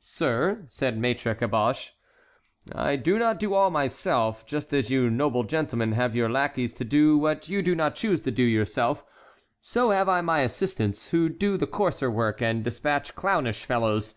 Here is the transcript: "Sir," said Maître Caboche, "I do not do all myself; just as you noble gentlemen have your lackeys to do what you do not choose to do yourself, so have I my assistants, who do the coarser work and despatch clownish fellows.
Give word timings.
"Sir," 0.00 0.64
said 0.66 0.98
Maître 0.98 1.38
Caboche, 1.38 1.90
"I 2.74 2.96
do 2.96 3.16
not 3.16 3.38
do 3.38 3.54
all 3.54 3.70
myself; 3.70 4.44
just 4.44 4.74
as 4.74 4.90
you 4.90 5.08
noble 5.08 5.44
gentlemen 5.44 5.92
have 5.92 6.16
your 6.16 6.28
lackeys 6.28 6.72
to 6.72 6.84
do 6.84 7.16
what 7.16 7.48
you 7.48 7.62
do 7.62 7.76
not 7.76 7.94
choose 7.94 8.20
to 8.22 8.32
do 8.32 8.42
yourself, 8.42 9.04
so 9.60 9.90
have 9.90 10.08
I 10.08 10.20
my 10.20 10.40
assistants, 10.40 11.10
who 11.10 11.28
do 11.28 11.56
the 11.56 11.68
coarser 11.68 12.10
work 12.10 12.42
and 12.42 12.64
despatch 12.64 13.14
clownish 13.14 13.64
fellows. 13.64 14.16